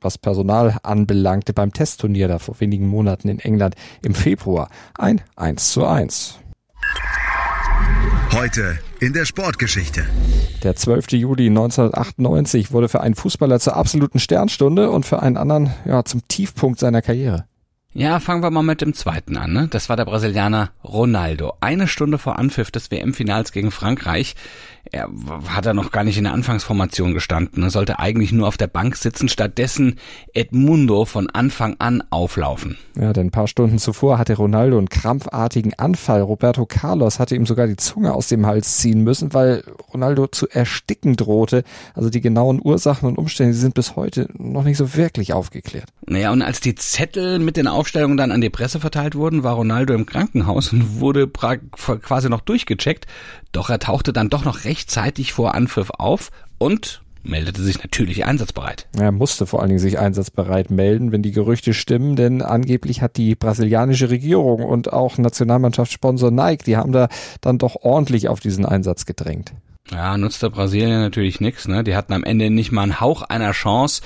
was 0.00 0.18
Personal 0.18 0.78
anbelangte, 0.82 1.52
beim 1.52 1.72
Testturnier 1.72 2.28
da 2.28 2.38
vor 2.38 2.58
wenigen 2.60 2.86
Monaten 2.86 3.28
in 3.28 3.38
England 3.38 3.74
im 4.02 4.14
Februar 4.14 4.70
ein 4.96 5.20
1 5.36 5.72
zu 5.72 5.84
1. 5.84 6.38
Heute 8.32 8.78
in 9.00 9.14
der 9.14 9.24
Sportgeschichte. 9.24 10.04
Der 10.62 10.76
12. 10.76 11.12
Juli 11.12 11.46
1998 11.46 12.70
wurde 12.70 12.88
für 12.88 13.00
einen 13.00 13.14
Fußballer 13.14 13.58
zur 13.58 13.76
absoluten 13.76 14.18
Sternstunde 14.18 14.90
und 14.90 15.06
für 15.06 15.22
einen 15.22 15.38
anderen 15.38 15.70
ja, 15.86 16.04
zum 16.04 16.26
Tiefpunkt 16.28 16.78
seiner 16.78 17.00
Karriere. 17.00 17.46
Ja, 17.92 18.20
fangen 18.20 18.42
wir 18.42 18.50
mal 18.50 18.62
mit 18.62 18.82
dem 18.82 18.94
zweiten 18.94 19.36
an. 19.36 19.52
Ne? 19.52 19.68
Das 19.68 19.88
war 19.88 19.96
der 19.96 20.04
Brasilianer 20.04 20.70
Ronaldo. 20.84 21.54
Eine 21.60 21.88
Stunde 21.88 22.18
vor 22.18 22.38
Anpfiff 22.38 22.70
des 22.70 22.90
WM-Finals 22.90 23.50
gegen 23.50 23.72
Frankreich. 23.72 24.36
Er 24.92 25.08
hat 25.48 25.66
er 25.66 25.74
noch 25.74 25.92
gar 25.92 26.04
nicht 26.04 26.18
in 26.18 26.24
der 26.24 26.32
Anfangsformation 26.32 27.14
gestanden. 27.14 27.62
Er 27.62 27.70
sollte 27.70 27.98
eigentlich 27.98 28.32
nur 28.32 28.48
auf 28.48 28.56
der 28.56 28.66
Bank 28.66 28.96
sitzen. 28.96 29.28
Stattdessen 29.28 29.98
Edmundo 30.34 31.04
von 31.04 31.30
Anfang 31.30 31.76
an 31.78 32.02
auflaufen. 32.10 32.76
Ja, 32.96 33.12
denn 33.12 33.28
ein 33.28 33.30
paar 33.30 33.46
Stunden 33.46 33.78
zuvor 33.78 34.18
hatte 34.18 34.36
Ronaldo 34.36 34.78
einen 34.78 34.88
krampfartigen 34.88 35.74
Anfall. 35.78 36.22
Roberto 36.22 36.66
Carlos 36.66 37.18
hatte 37.18 37.36
ihm 37.36 37.46
sogar 37.46 37.66
die 37.66 37.76
Zunge 37.76 38.12
aus 38.14 38.28
dem 38.28 38.46
Hals 38.46 38.78
ziehen 38.78 39.04
müssen, 39.04 39.32
weil 39.32 39.62
Ronaldo 39.92 40.26
zu 40.26 40.48
ersticken 40.48 41.16
drohte. 41.16 41.62
Also 41.94 42.10
die 42.10 42.20
genauen 42.20 42.60
Ursachen 42.62 43.08
und 43.08 43.18
Umstände 43.18 43.54
sind 43.54 43.74
bis 43.74 43.96
heute 43.96 44.28
noch 44.36 44.64
nicht 44.64 44.76
so 44.76 44.94
wirklich 44.96 45.32
aufgeklärt. 45.32 45.88
Naja, 46.06 46.32
und 46.32 46.42
als 46.42 46.60
die 46.60 46.74
Zettel 46.74 47.38
mit 47.38 47.56
den 47.56 47.68
Aufstellungen 47.68 48.16
dann 48.16 48.32
an 48.32 48.40
die 48.40 48.50
Presse 48.50 48.80
verteilt 48.80 49.14
wurden, 49.14 49.44
war 49.44 49.54
Ronaldo 49.54 49.94
im 49.94 50.06
Krankenhaus 50.06 50.72
und 50.72 51.00
wurde 51.00 51.28
quasi 51.28 52.28
noch 52.28 52.40
durchgecheckt. 52.40 53.06
Doch 53.52 53.68
er 53.68 53.80
tauchte 53.80 54.12
dann 54.12 54.30
doch 54.30 54.44
noch 54.44 54.64
rechtzeitig 54.70 55.32
vor 55.32 55.56
Anpfiff 55.56 55.90
auf 55.98 56.30
und 56.58 57.02
meldete 57.24 57.60
sich 57.60 57.82
natürlich 57.82 58.24
einsatzbereit. 58.24 58.86
Er 58.96 59.10
musste 59.10 59.44
vor 59.44 59.60
allen 59.60 59.70
Dingen 59.70 59.80
sich 59.80 59.98
einsatzbereit 59.98 60.70
melden, 60.70 61.10
wenn 61.10 61.22
die 61.22 61.32
Gerüchte 61.32 61.74
stimmen, 61.74 62.14
denn 62.14 62.40
angeblich 62.40 63.02
hat 63.02 63.16
die 63.16 63.34
brasilianische 63.34 64.10
Regierung 64.10 64.62
und 64.62 64.92
auch 64.92 65.18
Nationalmannschaftssponsor 65.18 66.30
Nike, 66.30 66.64
die 66.64 66.76
haben 66.76 66.92
da 66.92 67.08
dann 67.40 67.58
doch 67.58 67.76
ordentlich 67.82 68.28
auf 68.28 68.38
diesen 68.38 68.64
Einsatz 68.64 69.06
gedrängt. 69.06 69.52
Ja, 69.92 70.16
nutzte 70.16 70.50
Brasilien 70.50 71.00
natürlich 71.00 71.40
nichts. 71.40 71.66
Ne? 71.66 71.82
Die 71.82 71.96
hatten 71.96 72.12
am 72.12 72.22
Ende 72.22 72.48
nicht 72.50 72.70
mal 72.70 72.82
einen 72.82 73.00
Hauch 73.00 73.22
einer 73.22 73.50
Chance, 73.50 74.02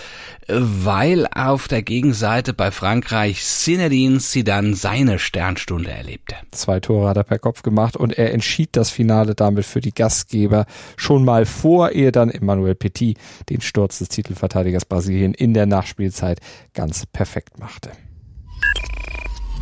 weil 0.48 1.26
auf 1.26 1.68
der 1.68 1.82
Gegenseite 1.82 2.54
bei 2.54 2.70
Frankreich 2.70 3.44
Zinedine 3.44 4.18
Zidane 4.18 4.76
seine 4.76 5.18
Sternstunde 5.18 5.90
erlebte. 5.90 6.36
Zwei 6.52 6.80
Tore 6.80 7.08
hat 7.08 7.18
er 7.18 7.24
per 7.24 7.38
Kopf 7.38 7.62
gemacht 7.62 7.96
und 7.96 8.16
er 8.16 8.32
entschied 8.32 8.70
das 8.72 8.90
Finale 8.90 9.34
damit 9.34 9.66
für 9.66 9.80
die 9.80 9.92
Gastgeber 9.92 10.64
schon 10.96 11.24
mal 11.24 11.44
vor, 11.44 11.90
ehe 11.90 12.12
dann 12.12 12.30
Emmanuel 12.30 12.74
Petit 12.74 13.18
den 13.50 13.60
Sturz 13.60 13.98
des 13.98 14.08
Titelverteidigers 14.08 14.86
Brasilien 14.86 15.34
in 15.34 15.52
der 15.52 15.66
Nachspielzeit 15.66 16.40
ganz 16.72 17.04
perfekt 17.06 17.58
machte. 17.58 17.90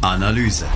Analyse. 0.03 0.67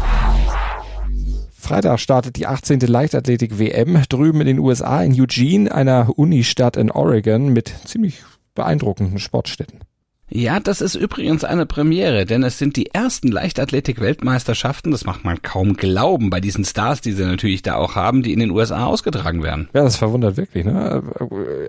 Freitag 1.67 1.99
startet 1.99 2.37
die 2.37 2.47
18. 2.47 2.79
Leichtathletik-WM 2.79 4.01
drüben 4.09 4.41
in 4.41 4.47
den 4.47 4.59
USA 4.61 5.03
in 5.03 5.21
Eugene, 5.21 5.75
einer 5.75 6.17
Unistadt 6.17 6.77
in 6.77 6.93
Oregon 6.93 7.53
mit 7.53 7.75
ziemlich 7.85 8.23
beeindruckenden 8.55 9.19
Sportstätten. 9.19 9.81
Ja, 10.29 10.59
das 10.59 10.81
ist 10.81 10.97
übrigens 10.97 11.45
eine 11.45 11.67
Premiere, 11.67 12.27
denn 12.27 12.43
es 12.43 12.59
sind 12.59 12.75
die 12.75 12.93
ersten 12.93 13.29
Leichtathletik-Weltmeisterschaften, 13.29 14.91
das 14.91 15.05
macht 15.05 15.25
man 15.25 15.41
kaum 15.41 15.77
glauben 15.77 16.31
bei 16.31 16.41
diesen 16.41 16.65
Stars, 16.65 17.01
die 17.01 17.13
sie 17.13 17.25
natürlich 17.25 17.63
da 17.63 17.77
auch 17.77 17.95
haben, 17.95 18.25
die 18.25 18.33
in 18.33 18.41
den 18.41 18.51
USA 18.51 18.87
ausgetragen 18.87 19.45
werden. 19.45 19.69
Ja, 19.73 19.85
das 19.85 19.95
verwundert 19.95 20.37
wirklich. 20.37 20.65
Ne? 20.65 21.05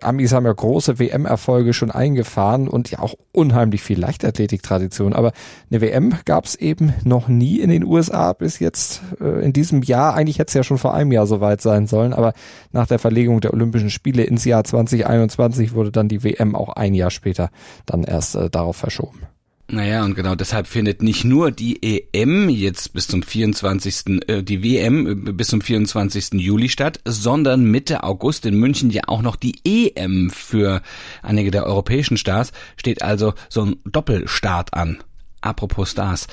Amis 0.01 0.33
haben 0.33 0.47
ja 0.47 0.53
große 0.53 0.97
WM-Erfolge 0.97 1.73
schon 1.73 1.91
eingefahren 1.91 2.67
und 2.67 2.89
ja 2.89 2.97
auch 2.97 3.13
unheimlich 3.31 3.83
viel 3.83 3.99
Leichtathletik-Tradition, 3.99 5.13
aber 5.13 5.33
eine 5.69 5.79
WM 5.79 6.15
gab 6.25 6.45
es 6.45 6.55
eben 6.55 6.95
noch 7.03 7.27
nie 7.27 7.59
in 7.59 7.69
den 7.69 7.85
USA 7.85 8.33
bis 8.33 8.57
jetzt 8.57 9.03
äh, 9.21 9.45
in 9.45 9.53
diesem 9.53 9.83
Jahr. 9.83 10.15
Eigentlich 10.15 10.39
hätte 10.39 10.49
es 10.49 10.55
ja 10.55 10.63
schon 10.63 10.79
vor 10.79 10.95
einem 10.95 11.11
Jahr 11.11 11.27
soweit 11.27 11.61
sein 11.61 11.85
sollen, 11.85 12.11
aber 12.11 12.33
nach 12.71 12.87
der 12.87 12.97
Verlegung 12.97 13.39
der 13.39 13.53
Olympischen 13.53 13.91
Spiele 13.91 14.23
ins 14.23 14.45
Jahr 14.45 14.63
2021 14.63 15.75
wurde 15.75 15.91
dann 15.91 16.07
die 16.07 16.23
WM 16.23 16.55
auch 16.55 16.69
ein 16.69 16.95
Jahr 16.95 17.11
später 17.11 17.51
dann 17.85 18.03
erst 18.03 18.35
äh, 18.35 18.46
darauf 18.49 18.77
verschoben. 18.77 19.27
Naja, 19.69 20.05
und 20.05 20.15
genau 20.15 20.35
deshalb 20.35 20.65
findet 20.65 21.03
nicht 21.03 21.25
nur 21.25 21.51
die 21.51 21.83
EM 22.13 22.47
jetzt 22.47 22.93
bis 22.93 23.07
zum 23.07 23.21
24., 23.21 24.21
äh, 24.27 24.41
die 24.41 24.63
WM 24.63 25.27
äh, 25.27 25.33
bis 25.33 25.49
zum 25.49 25.59
24. 25.59 26.35
Juli 26.35 26.69
statt, 26.69 27.01
sondern 27.03 27.65
Mitte 27.65 28.03
August 28.03 28.45
in 28.45 28.57
München 28.57 28.91
ja 28.91 29.01
auch 29.07 29.21
noch 29.21 29.35
die 29.35 29.59
EM 29.65 30.29
für 30.29 30.81
einige 31.21 31.51
der 31.51 31.65
europäischen 31.65 32.15
Stars, 32.15 32.53
steht 32.77 33.01
also 33.01 33.33
so 33.49 33.65
ein 33.65 33.75
Doppelstart 33.83 34.73
an. 34.73 34.99
Apropos 35.41 35.91
Stars, 35.91 36.27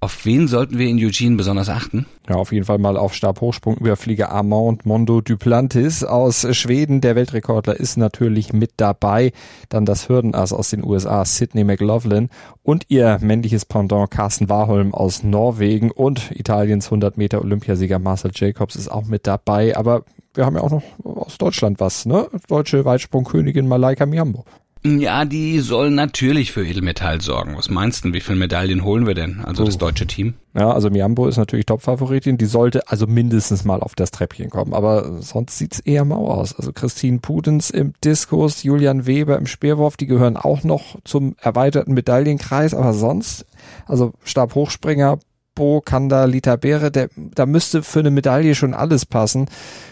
auf 0.00 0.24
wen 0.24 0.46
sollten 0.46 0.78
wir 0.78 0.88
in 0.88 0.98
Eugene 0.98 1.36
besonders 1.36 1.68
achten? 1.68 2.06
Ja, 2.28 2.36
auf 2.36 2.52
jeden 2.52 2.64
Fall 2.64 2.78
mal 2.78 2.96
auf 2.96 3.14
Stabhochsprungüberflieger 3.14 4.30
Armand 4.30 4.86
Mondo 4.86 5.20
Duplantis 5.20 6.04
aus 6.04 6.46
Schweden. 6.56 7.00
Der 7.00 7.16
Weltrekordler 7.16 7.80
ist 7.80 7.96
natürlich 7.96 8.52
mit 8.52 8.72
dabei. 8.76 9.32
Dann 9.68 9.86
das 9.86 10.08
Hürdenass 10.08 10.52
aus 10.52 10.70
den 10.70 10.84
USA, 10.84 11.24
Sidney 11.24 11.64
McLaughlin 11.64 12.28
und 12.62 12.84
ihr 12.88 13.18
männliches 13.20 13.64
Pendant 13.64 14.10
Carsten 14.12 14.48
Warholm 14.48 14.94
aus 14.94 15.24
Norwegen 15.24 15.90
und 15.90 16.30
Italiens 16.30 16.86
100 16.86 17.16
Meter 17.16 17.40
Olympiasieger 17.42 17.98
Marcel 17.98 18.30
Jacobs 18.32 18.76
ist 18.76 18.88
auch 18.88 19.04
mit 19.04 19.26
dabei. 19.26 19.76
Aber 19.76 20.04
wir 20.34 20.46
haben 20.46 20.54
ja 20.54 20.62
auch 20.62 20.70
noch 20.70 20.84
aus 21.02 21.38
Deutschland 21.38 21.80
was, 21.80 22.06
ne? 22.06 22.28
Deutsche 22.46 22.84
Weitsprungkönigin 22.84 23.66
Malaika 23.66 24.06
Miambo. 24.06 24.44
Ja, 24.84 25.24
die 25.24 25.58
soll 25.60 25.90
natürlich 25.90 26.52
für 26.52 26.66
Edelmetall 26.66 27.20
sorgen. 27.20 27.56
Was 27.56 27.68
meinst 27.68 28.04
du, 28.04 28.12
wie 28.12 28.20
viele 28.20 28.38
Medaillen 28.38 28.84
holen 28.84 29.06
wir 29.06 29.14
denn? 29.14 29.40
Also 29.44 29.62
oh. 29.62 29.66
das 29.66 29.78
deutsche 29.78 30.06
Team? 30.06 30.34
Ja, 30.54 30.70
also 30.72 30.90
Miambo 30.90 31.26
ist 31.26 31.36
natürlich 31.36 31.66
Topfavoritin. 31.66 32.38
Die 32.38 32.46
sollte 32.46 32.88
also 32.88 33.06
mindestens 33.06 33.64
mal 33.64 33.80
auf 33.80 33.94
das 33.94 34.10
Treppchen 34.10 34.50
kommen. 34.50 34.74
Aber 34.74 35.20
sonst 35.20 35.58
sieht's 35.58 35.80
eher 35.80 36.04
mau 36.04 36.28
aus. 36.28 36.54
Also 36.56 36.72
Christine 36.72 37.18
Pudens 37.18 37.70
im 37.70 37.92
Diskus, 38.04 38.62
Julian 38.62 39.06
Weber 39.06 39.36
im 39.38 39.46
Speerwurf, 39.46 39.96
die 39.96 40.06
gehören 40.06 40.36
auch 40.36 40.64
noch 40.64 40.96
zum 41.04 41.34
erweiterten 41.40 41.94
Medaillenkreis. 41.94 42.74
Aber 42.74 42.92
sonst, 42.92 43.46
also 43.86 44.12
Stabhochspringer, 44.24 45.18
Bo, 45.58 45.80
Kanda, 45.80 46.24
Lita 46.26 46.54
Beere, 46.54 46.92
der, 46.92 47.08
da 47.16 47.44
müsste 47.44 47.82
für 47.82 47.98
eine 47.98 48.12
Medaille 48.12 48.54
schon 48.54 48.74
alles 48.74 49.04
passen. 49.04 49.46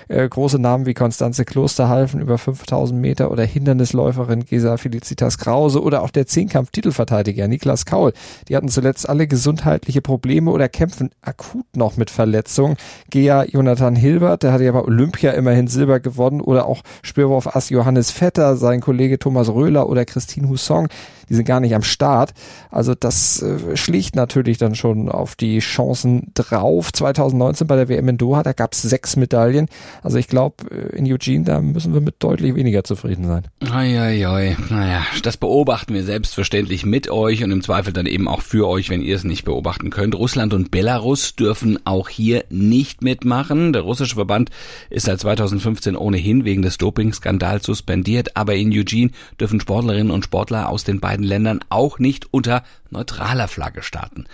Äh, 0.07 0.29
große 0.29 0.61
Namen 0.61 0.87
wie 0.87 0.95
Konstanze 0.95 1.45
Klosterhalfen 1.45 2.21
über 2.21 2.39
5000 2.39 3.01
Meter 3.01 3.33
oder 3.33 3.43
Hindernisläuferin 3.43 4.45
Gesa 4.45 4.77
Felicitas 4.77 5.39
Krause 5.39 5.83
oder 5.83 6.03
auch 6.03 6.11
der 6.11 6.29
Zehnkampf-Titelverteidiger 6.29 7.49
Niklas 7.49 7.85
Kaul. 7.85 8.13
Die 8.49 8.55
hatten 8.55 8.69
zuletzt 8.69 9.09
alle 9.09 9.27
gesundheitliche 9.27 10.03
Probleme 10.03 10.53
oder 10.53 10.69
kämpfen 10.69 11.11
akut 11.21 11.67
noch 11.75 11.97
mit 11.97 12.11
Verletzungen. 12.11 12.77
Gea 13.11 13.43
Jonathan 13.43 13.97
Hilbert, 13.97 14.45
der 14.45 14.53
hatte 14.53 14.63
ja 14.63 14.71
bei 14.71 14.83
Olympia 14.83 15.33
immerhin 15.33 15.67
Silber 15.67 15.99
gewonnen 15.99 16.41
oder 16.41 16.67
auch 16.67 16.83
Spürwurf-Ass 17.03 17.71
Johannes 17.71 18.13
Vetter, 18.13 18.57
sein 18.57 18.81
Kollege 18.81 19.19
Thomas 19.19 19.49
Röhler 19.49 19.89
oder 19.89 20.05
Christine 20.05 20.49
Husson 20.49 20.87
die 21.29 21.35
sind 21.35 21.45
gar 21.45 21.61
nicht 21.61 21.75
am 21.75 21.83
Start. 21.83 22.33
Also 22.71 22.95
das 22.95 23.43
äh, 23.43 23.77
schlicht 23.77 24.17
natürlich 24.17 24.59
dann 24.59 24.75
schon 24.75 25.09
auf 25.09 25.35
die 25.35 25.59
Chancen 25.59 26.31
drauf. 26.35 26.93
2019 26.93 27.67
bei 27.67 27.77
der 27.77 27.89
WM 27.89 28.09
in 28.09 28.19
Doha, 28.19 28.43
da 28.43 28.53
gab 28.53 28.73
es 28.73 28.83
sechs 28.83 29.17
Medaillen. 29.17 29.69
Also 30.03 30.19
ich 30.19 30.29
glaube, 30.29 30.57
äh, 30.71 30.97
in 30.97 31.11
Eugene, 31.11 31.45
da 31.45 31.61
müssen 31.61 31.95
wir 31.95 32.01
mit 32.01 32.17
deutlich 32.19 32.55
weniger 32.55 32.85
zufrieden 32.85 33.27
sein. 33.27 33.45
Eieiei. 33.61 34.57
Naja, 34.71 35.07
das 35.23 35.37
beobachten 35.37 35.95
wir 35.95 36.05
selbstverständlich 36.05 36.85
mit 36.85 37.11
euch 37.11 37.43
und 37.43 37.51
im 37.51 37.63
Zweifel 37.63 37.93
dann 37.93 38.07
eben 38.07 38.29
auch 38.29 38.43
für 38.43 38.69
euch, 38.69 38.91
wenn 38.91 39.03
ihr 39.03 39.17
es 39.17 39.25
nicht 39.25 39.45
beobachten 39.45 39.91
könnt. 39.91 40.15
Russland 40.15 40.55
und 40.55 40.71
Belarus 40.71 41.37
dürfen 41.37 41.79
auch 41.85 42.09
hier 42.09 42.45
nicht 42.51 43.03
mitmachen. 43.03 43.73
Der 43.73 43.83
russische 43.83 44.17
Verband 44.17 44.51
ist 44.91 45.07
seit 45.07 45.21
2015 45.21 45.97
ohnehin 45.97 46.45
wegen 46.45 46.63
des 46.63 46.79
Dopingskandals 46.79 47.65
suspendiert, 47.65 48.37
aber 48.37 48.55
in 48.55 48.73
Eugene 48.73 49.11
dürfen 49.41 49.61
Sportlerinnen 49.61 50.11
und 50.11 50.25
Sportler 50.25 50.69
aus 50.69 50.85
den 50.85 51.01
beiden 51.01 51.16
beiden 51.17 51.27
Ländern 51.27 51.61
auch 51.71 51.99
nicht 51.99 52.33
unter 52.33 52.63
neutraler 52.91 53.49
Flagge 53.49 53.83
starten. 53.83 54.27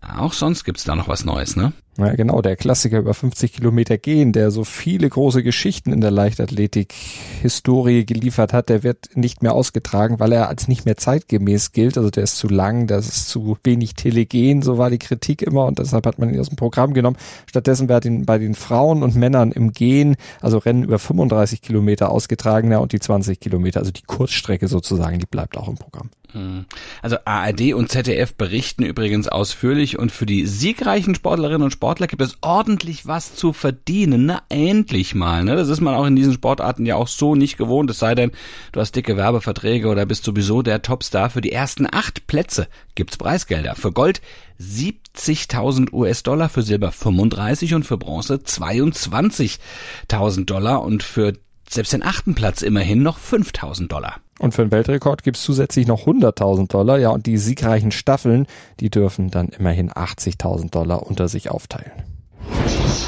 Auch 0.00 0.32
sonst 0.32 0.64
gibt's 0.64 0.84
da 0.84 0.96
noch 0.96 1.08
was 1.08 1.26
Neues, 1.26 1.54
ne? 1.54 1.72
Ja, 1.96 2.12
genau, 2.14 2.42
der 2.42 2.56
Klassiker 2.56 2.98
über 2.98 3.14
50 3.14 3.52
Kilometer 3.52 3.98
gehen, 3.98 4.32
der 4.32 4.50
so 4.50 4.64
viele 4.64 5.08
große 5.08 5.44
Geschichten 5.44 5.92
in 5.92 6.00
der 6.00 6.10
Leichtathletik-Historie 6.10 8.04
geliefert 8.04 8.52
hat, 8.52 8.68
der 8.68 8.82
wird 8.82 9.10
nicht 9.14 9.44
mehr 9.44 9.54
ausgetragen, 9.54 10.18
weil 10.18 10.32
er 10.32 10.48
als 10.48 10.66
nicht 10.66 10.86
mehr 10.86 10.96
zeitgemäß 10.96 11.70
gilt. 11.70 11.96
Also 11.96 12.10
der 12.10 12.24
ist 12.24 12.36
zu 12.36 12.48
lang, 12.48 12.88
das 12.88 13.06
ist 13.06 13.28
zu 13.28 13.56
wenig 13.62 13.94
telegen, 13.94 14.62
so 14.62 14.76
war 14.76 14.90
die 14.90 14.98
Kritik 14.98 15.42
immer 15.42 15.66
und 15.66 15.78
deshalb 15.78 16.04
hat 16.06 16.18
man 16.18 16.34
ihn 16.34 16.40
aus 16.40 16.48
dem 16.48 16.56
Programm 16.56 16.94
genommen. 16.94 17.16
Stattdessen 17.46 17.88
wird 17.88 18.06
ihn 18.06 18.26
bei 18.26 18.38
den 18.38 18.56
Frauen 18.56 19.04
und 19.04 19.14
Männern 19.14 19.52
im 19.52 19.70
Gehen, 19.72 20.16
also 20.40 20.58
Rennen 20.58 20.82
über 20.82 20.98
35 20.98 21.62
Kilometer 21.62 22.10
ausgetragen, 22.10 22.72
ja, 22.72 22.78
und 22.78 22.92
die 22.92 22.98
20 22.98 23.38
Kilometer, 23.38 23.78
also 23.78 23.92
die 23.92 24.02
Kurzstrecke 24.02 24.66
sozusagen, 24.66 25.20
die 25.20 25.26
bleibt 25.26 25.56
auch 25.56 25.68
im 25.68 25.76
Programm. 25.76 26.10
Hm. 26.32 26.64
Also 27.00 27.16
ARD 27.24 27.74
und 27.74 27.90
ZDF 27.90 28.34
berichten 28.34 28.82
übrigens 28.82 29.28
ausführlich 29.28 29.98
und 30.00 30.10
für 30.10 30.26
die 30.26 30.46
siegreichen 30.46 31.14
Sportlerinnen 31.14 31.62
und 31.62 31.70
Sportler 31.70 31.83
gibt 32.08 32.22
es 32.22 32.36
ordentlich 32.40 33.06
was 33.06 33.34
zu 33.34 33.52
verdienen. 33.52 34.26
Na, 34.26 34.42
endlich 34.48 35.14
mal. 35.14 35.44
Ne? 35.44 35.56
Das 35.56 35.68
ist 35.68 35.80
man 35.80 35.94
auch 35.94 36.06
in 36.06 36.16
diesen 36.16 36.32
Sportarten 36.32 36.86
ja 36.86 36.96
auch 36.96 37.08
so 37.08 37.34
nicht 37.34 37.56
gewohnt. 37.56 37.90
Es 37.90 37.98
sei 37.98 38.14
denn, 38.14 38.32
du 38.72 38.80
hast 38.80 38.96
dicke 38.96 39.16
Werbeverträge 39.16 39.88
oder 39.88 40.06
bist 40.06 40.24
sowieso 40.24 40.62
der 40.62 40.82
Topstar. 40.82 41.30
Für 41.30 41.40
die 41.40 41.52
ersten 41.52 41.86
acht 41.90 42.26
Plätze 42.26 42.68
gibt's 42.94 43.16
Preisgelder. 43.16 43.74
Für 43.74 43.92
Gold 43.92 44.20
70.000 44.60 45.92
US-Dollar, 45.92 46.48
für 46.48 46.62
Silber 46.62 46.92
35 46.92 47.74
und 47.74 47.84
für 47.84 47.98
Bronze 47.98 48.34
22.000 48.34 50.44
Dollar 50.44 50.82
und 50.82 51.02
für 51.02 51.34
selbst 51.68 51.92
den 51.92 52.02
achten 52.02 52.34
Platz 52.34 52.62
immerhin 52.62 53.02
noch 53.02 53.18
5000 53.18 53.90
Dollar. 53.90 54.20
Und 54.38 54.52
für 54.52 54.62
den 54.62 54.72
Weltrekord 54.72 55.22
gibt's 55.22 55.42
zusätzlich 55.42 55.86
noch 55.86 56.06
100.000 56.06 56.68
Dollar. 56.68 56.98
Ja, 56.98 57.10
und 57.10 57.26
die 57.26 57.38
siegreichen 57.38 57.92
Staffeln, 57.92 58.46
die 58.80 58.90
dürfen 58.90 59.30
dann 59.30 59.48
immerhin 59.48 59.90
80.000 59.90 60.70
Dollar 60.70 61.06
unter 61.06 61.28
sich 61.28 61.50
aufteilen. 61.50 61.92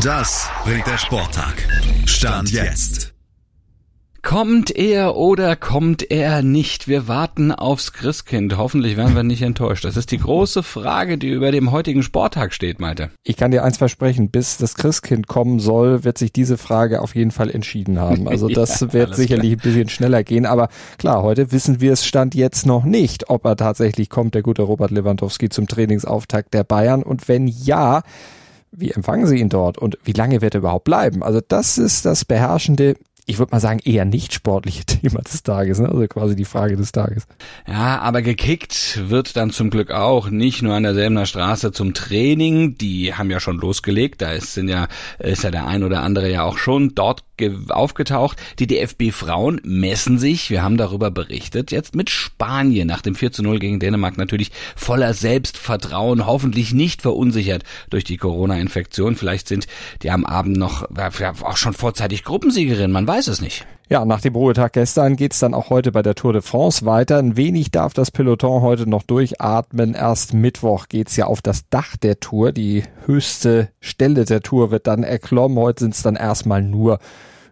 Das 0.03 0.49
bringt 0.65 0.87
der 0.87 0.99
Sporttag. 0.99 1.67
Stand 2.07 2.51
jetzt. 2.53 3.16
Kommt 4.27 4.75
er 4.75 5.15
oder 5.15 5.55
kommt 5.55 6.11
er 6.11 6.43
nicht? 6.43 6.89
Wir 6.89 7.07
warten 7.07 7.53
aufs 7.53 7.93
Christkind. 7.93 8.57
Hoffentlich 8.57 8.97
werden 8.97 9.15
wir 9.15 9.23
nicht 9.23 9.43
enttäuscht. 9.43 9.85
Das 9.85 9.97
ist 9.97 10.11
die 10.11 10.19
große 10.19 10.65
Frage, 10.65 11.17
die 11.17 11.29
über 11.29 11.53
dem 11.53 11.71
heutigen 11.71 12.03
Sporttag 12.03 12.53
steht, 12.53 12.81
Malte. 12.81 13.11
Ich 13.23 13.37
kann 13.37 13.53
dir 13.53 13.63
eins 13.63 13.79
versprechen, 13.79 14.31
bis 14.31 14.57
das 14.57 14.75
Christkind 14.75 15.29
kommen 15.29 15.61
soll, 15.61 16.03
wird 16.03 16.19
sich 16.19 16.33
diese 16.33 16.59
Frage 16.59 17.03
auf 17.03 17.15
jeden 17.15 17.31
Fall 17.31 17.53
entschieden 17.53 18.01
haben. 18.01 18.27
Also 18.27 18.49
das 18.53 18.81
ja, 18.81 18.93
wird 18.93 19.15
sicherlich 19.15 19.53
klar. 19.53 19.61
ein 19.61 19.73
bisschen 19.73 19.89
schneller 19.89 20.25
gehen. 20.25 20.45
Aber 20.45 20.71
klar, 20.99 21.23
heute 21.23 21.53
wissen 21.53 21.81
wir 21.81 21.93
es 21.93 22.05
Stand 22.05 22.35
jetzt 22.35 22.67
noch 22.67 22.83
nicht, 22.83 23.31
ob 23.31 23.45
er 23.45 23.55
tatsächlich 23.55 24.11
kommt, 24.11 24.35
der 24.35 24.43
gute 24.43 24.63
Robert 24.63 24.91
Lewandowski 24.91 25.51
zum 25.51 25.69
Trainingsauftakt 25.69 26.53
der 26.53 26.65
Bayern. 26.65 27.05
Und 27.05 27.29
wenn 27.29 27.47
ja, 27.47 28.03
wie 28.73 28.91
empfangen 28.91 29.29
Sie 29.29 29.37
ihn 29.37 29.51
dort 29.51 29.79
und 29.79 29.99
wie 30.03 30.15
lange 30.15 30.43
wird 30.43 30.57
er 30.57 30.63
überhaupt 30.63 30.85
bleiben? 30.85 31.23
Also 31.23 31.41
das 31.47 31.79
ist 31.79 32.05
das 32.05 32.25
beherrschende 32.25 32.97
ich 33.29 33.39
würde 33.39 33.51
mal 33.51 33.61
sagen, 33.61 33.81
eher 33.85 34.05
nicht 34.05 34.33
sportliche 34.33 34.85
Thema 34.87 35.21
des 35.21 35.43
Tages, 35.43 35.81
ne? 35.81 35.89
also 35.89 36.07
quasi 36.07 36.37
die 36.37 36.45
Frage 36.45 36.77
des 36.77 36.93
Tages. 36.93 37.27
Ja, 37.67 37.99
aber 37.99 38.23
gekickt 38.23 39.01
wird 39.09 39.37
dann 39.37 39.51
zum 39.51 39.71
Glück 39.71 39.91
auch 39.91 40.31
nicht 40.31 40.63
nur 40.63 40.75
an 40.75 40.85
der 40.85 40.95
Selmener 40.95 41.27
Straße 41.27 41.73
zum 41.73 41.93
Training, 41.93 42.79
die 42.79 43.15
haben 43.15 43.31
ja 43.31 43.41
schon 43.41 43.59
losgelegt, 43.59 44.23
da 44.23 44.31
ist, 44.31 44.55
sind 44.55 44.69
ja, 44.69 44.87
ist 45.19 45.43
ja 45.43 45.51
der 45.51 45.67
ein 45.67 45.83
oder 45.83 46.03
andere 46.03 46.31
ja 46.31 46.45
auch 46.45 46.57
schon 46.57 46.95
dort 46.95 47.25
aufgetaucht. 47.69 48.39
Die 48.59 48.67
DFB 48.67 49.11
Frauen 49.11 49.61
messen 49.63 50.19
sich, 50.19 50.51
wir 50.51 50.63
haben 50.63 50.77
darüber 50.77 51.11
berichtet, 51.11 51.71
jetzt 51.71 51.95
mit 51.95 52.09
Spanien 52.09 52.89
nach 52.89 53.03
dem 53.03 53.15
4 53.15 53.33
zu 53.33 53.43
0 53.43 53.59
gegen 53.59 53.79
Dänemark 53.79 54.17
natürlich 54.17 54.53
voller 54.75 55.13
Selbstvertrauen, 55.13 56.27
hoffentlich 56.27 56.73
nicht 56.73 57.03
verunsichert 57.03 57.65
durch 57.91 58.05
die 58.05 58.17
Corona-Infektion. 58.17 59.17
Vielleicht 59.17 59.49
sind 59.49 59.67
die 60.03 60.11
am 60.11 60.25
Abend 60.25 60.57
noch 60.57 60.89
auch 61.43 61.57
schon 61.57 61.75
vorzeitig 61.75 62.25
Gruppensiegerin, 62.25 62.91
man 62.91 63.07
weiß 63.07 63.16
es 63.17 63.41
nicht. 63.41 63.67
Ja, 63.89 64.05
nach 64.05 64.21
dem 64.21 64.35
Ruhetag 64.35 64.75
gestern 64.75 65.17
geht's 65.17 65.39
dann 65.39 65.55
auch 65.55 65.71
heute 65.71 65.93
bei 65.93 66.03
der 66.03 66.15
Tour 66.15 66.33
de 66.33 66.43
France 66.43 66.85
weiter. 66.85 67.19
Ein 67.19 67.37
wenig 67.37 67.71
darf 67.71 67.95
das 67.95 68.11
Peloton 68.11 68.61
heute 68.61 68.89
noch 68.89 69.03
durchatmen. 69.03 69.95
Erst 69.95 70.35
Mittwoch 70.35 70.89
geht's 70.89 71.17
ja 71.17 71.27
auf 71.27 71.41
das 71.41 71.69
Dach 71.71 71.97
der 71.97 72.21
Tour. 72.21 72.53
Die 72.53 72.83
höchste 73.07 73.71
Stelle 73.81 74.25
der 74.25 74.43
Tour 74.43 74.71
wird 74.71 74.87
dann 74.87 75.03
erklommen. 75.03 75.59
Heute 75.59 75.85
sind's 75.85 76.03
dann 76.03 76.17
erstmal 76.17 76.63
nur 76.63 76.99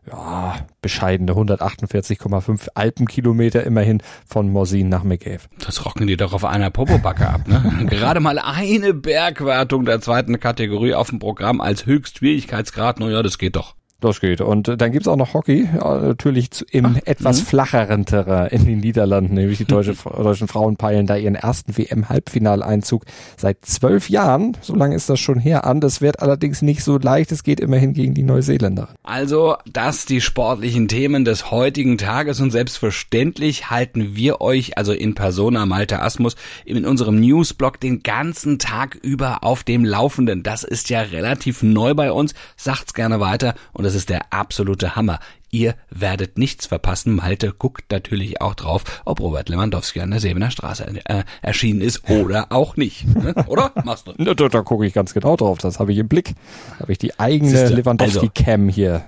ja, 0.07 0.57
bescheidene 0.83 1.33
148,5 1.33 2.69
Alpenkilometer 2.75 3.65
immerhin 3.65 4.03
von 4.27 4.51
Morsin 4.51 4.89
nach 4.89 5.05
Megève. 5.05 5.43
Das 5.65 5.85
rocken 5.85 6.07
die 6.07 6.17
doch 6.17 6.33
auf 6.33 6.45
einer 6.45 6.71
Popobacke 6.71 7.29
ab, 7.29 7.49
ne? 7.49 7.87
Gerade 7.89 8.21
mal 8.21 8.39
eine 8.39 8.93
Bergwertung 8.93 9.85
der 9.85 10.01
zweiten 10.01 10.39
Kategorie 10.41 10.95
auf 10.95 11.11
dem 11.11 11.21
Programm 11.21 11.61
als 11.61 11.87
Höchstschwierigkeitsgrad. 11.87 13.01
Naja, 13.01 13.23
das 13.23 13.39
geht 13.39 13.57
doch. 13.57 13.77
Das 14.05 14.21
geht. 14.21 14.41
Und 14.41 14.69
dann 14.81 14.93
gibt's 14.93 15.09
auch 15.09 15.17
noch 15.17 15.33
Hockey, 15.33 15.67
natürlich 15.73 16.51
im 16.71 16.87
Ach, 16.87 17.01
etwas 17.07 17.41
mh. 17.41 17.47
flacheren 17.47 18.05
Terrain 18.05 18.49
in 18.49 18.67
den 18.67 18.79
Niederlanden, 18.81 19.35
nämlich 19.35 19.59
die 19.59 19.65
deutsche, 19.65 19.95
deutschen 20.17 20.47
Frauen 20.47 20.77
peilen 20.77 21.07
da 21.07 21.17
ihren 21.17 21.35
ersten 21.35 21.77
WM-Halbfinaleinzug 21.77 23.05
seit 23.37 23.65
zwölf 23.65 24.11
Jahren, 24.11 24.57
so 24.61 24.75
lange 24.75 24.95
ist 24.95 25.09
das 25.09 25.21
schon 25.21 25.39
her, 25.39 25.65
an. 25.65 25.81
Das 25.81 26.03
wird 26.03 26.21
allerdings 26.21 26.61
nicht 26.61 26.85
so 26.85 26.99
leicht, 26.99 27.33
es 27.33 27.43
geht 27.43 27.61
immerhin 27.61 27.95
gegen 27.95 28.13
die 28.13 28.23
Neuseeländerin. 28.23 28.95
Also, 29.03 29.57
das 29.73 30.05
die 30.05 30.21
sportlichen 30.21 30.87
Themen 30.89 31.25
des 31.25 31.51
heutigen 31.51 31.97
Tages 31.97 32.41
und 32.41 32.51
selbstverständlich 32.51 33.71
halten 33.71 34.15
wir 34.15 34.41
euch, 34.41 34.77
also 34.77 34.93
in 34.93 35.15
Persona 35.15 35.65
Malte 35.65 36.03
Asmus, 36.03 36.37
in 36.67 36.85
unserem 36.85 37.19
Newsblog 37.21 37.81
den 37.81 38.03
ganzen 38.03 38.59
Tag 38.59 38.97
über 38.97 39.45
auf 39.45 39.65
dem 39.65 39.85
Laufenden. 39.85 40.43
Das 40.43 40.63
ist 40.63 40.91
ja 40.91 41.01
relativ 41.01 41.63
neu 41.63 41.95
bei 41.95 42.13
uns, 42.13 42.35
sagt's 42.57 42.93
gerne 42.93 43.21
weiter 43.21 43.55
und 43.73 43.85
das 43.85 43.94
das 43.95 44.01
ist 44.01 44.11
der 44.11 44.33
absolute 44.33 44.97
Hammer. 44.97 45.21
Ihr 45.53 45.77
werdet 45.89 46.37
nichts 46.37 46.67
verpassen. 46.67 47.15
Malte 47.15 47.53
guckt 47.57 47.93
natürlich 47.93 48.41
auch 48.41 48.57
drauf, 48.57 49.03
ob 49.05 49.21
Robert 49.21 49.49
Lewandowski 49.49 50.01
an 50.01 50.11
der 50.11 50.19
Sebener 50.19 50.51
Straße 50.51 50.85
äh, 51.05 51.23
erschienen 51.43 51.81
ist 51.81 52.11
oder 52.11 52.51
auch 52.51 52.77
nicht. 52.77 53.07
Ne? 53.07 53.35
Oder? 53.47 53.71
Machst 53.85 54.09
du? 54.09 54.13
Da, 54.35 54.49
da 54.49 54.63
gucke 54.63 54.85
ich 54.85 54.95
ganz 54.95 55.15
genau 55.15 55.37
drauf. 55.37 55.59
Das 55.59 55.79
habe 55.79 55.93
ich 55.93 55.99
im 55.99 56.09
Blick. 56.09 56.35
Da 56.71 56.81
habe 56.81 56.91
ich 56.91 56.99
die 56.99 57.21
eigene 57.21 57.69
Lewandowski-Cam 57.69 58.63
also, 58.63 58.75
hier. 58.75 59.05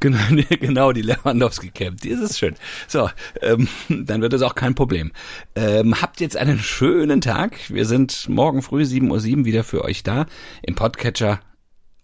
Genau, 0.00 0.18
genau, 0.60 0.92
die 0.92 1.02
Lewandowski-Cam, 1.02 1.96
die 1.96 2.08
ist 2.08 2.38
schön. 2.38 2.54
So, 2.88 3.10
ähm, 3.42 3.68
dann 3.90 4.22
wird 4.22 4.32
es 4.32 4.40
auch 4.40 4.54
kein 4.54 4.74
Problem. 4.74 5.12
Ähm, 5.54 6.00
habt 6.00 6.22
jetzt 6.22 6.38
einen 6.38 6.58
schönen 6.58 7.20
Tag. 7.20 7.58
Wir 7.68 7.84
sind 7.84 8.30
morgen 8.30 8.62
früh 8.62 8.84
7.07 8.84 9.10
Uhr 9.10 9.44
wieder 9.44 9.62
für 9.62 9.84
euch 9.84 10.02
da 10.04 10.24
im 10.62 10.74
Podcatcher 10.74 11.40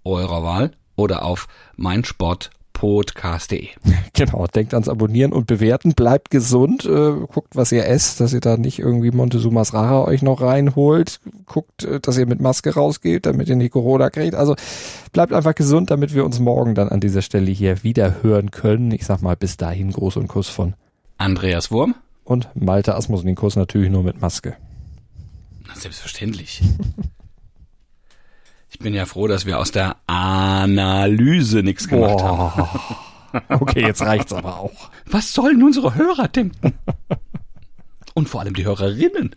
eurer 0.05 0.43
Wahl 0.43 0.73
oder 0.97 1.25
auf 1.25 1.49
meinsportpodcast.de. 1.77 3.69
Genau, 4.13 4.47
denkt 4.47 4.75
ans 4.75 4.89
Abonnieren 4.89 5.33
und 5.33 5.47
Bewerten, 5.47 5.95
bleibt 5.95 6.31
gesund, 6.31 6.85
äh, 6.85 7.13
guckt, 7.33 7.57
was 7.57 7.73
ihr 7.73 7.87
esst, 7.87 8.21
dass 8.21 8.33
ihr 8.33 8.41
da 8.41 8.57
nicht 8.57 8.79
irgendwie 8.79 9.11
Montezumas 9.11 9.73
Rara 9.73 10.05
euch 10.05 10.23
noch 10.23 10.41
reinholt, 10.41 11.21
guckt, 11.47 11.85
äh, 11.85 12.01
dass 12.01 12.19
ihr 12.19 12.27
mit 12.27 12.41
Maske 12.41 12.75
rausgeht, 12.75 13.27
damit 13.27 13.49
ihr 13.49 13.57
nicht 13.57 13.73
Corona 13.73 14.11
kriegt. 14.11 14.35
Also 14.35 14.55
bleibt 15.13 15.33
einfach 15.33 15.55
gesund, 15.55 15.91
damit 15.91 16.15
wir 16.15 16.25
uns 16.25 16.39
morgen 16.41 16.75
dann 16.75 16.89
an 16.89 17.01
dieser 17.01 17.23
Stelle 17.23 17.51
hier 17.51 17.83
wieder 17.83 18.23
hören 18.23 18.51
können. 18.51 18.91
Ich 18.93 19.07
sag 19.07 19.23
mal, 19.23 19.37
bis 19.37 19.57
dahin 19.57 19.93
Gruß 19.93 20.17
und 20.17 20.29
Kuss 20.29 20.49
von 20.49 20.75
Andreas 21.19 21.71
Wurm 21.71 21.95
und 22.25 22.49
Malte 22.55 22.95
Asmus 22.95 23.21
und 23.21 23.27
den 23.27 23.37
Kuss 23.37 23.57
natürlich 23.57 23.91
nur 23.91 24.03
mit 24.03 24.21
Maske. 24.21 24.57
Selbstverständlich. 25.75 26.63
Ich 28.73 28.79
bin 28.79 28.95
ja 28.95 29.05
froh, 29.05 29.29
dass 29.29 29.45
wir 29.45 29.59
aus 29.59 29.71
der 29.71 29.97
Analyse 30.07 31.63
nichts 31.63 31.87
gemacht 31.89 32.17
Boah. 32.19 32.57
haben. 32.57 33.51
okay, 33.61 33.83
jetzt 33.83 34.01
reicht's 34.01 34.33
aber 34.33 34.57
auch. 34.57 34.91
Was 35.05 35.35
sollen 35.35 35.63
unsere 35.63 35.95
Hörer 35.95 36.29
denken? 36.29 36.73
Und 38.15 38.31
vor 38.31 38.41
allem 38.41 38.55
die 38.55 38.65
Hörerinnen. 38.65 39.37